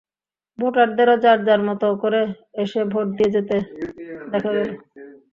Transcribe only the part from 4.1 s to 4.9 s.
দেখা গেল।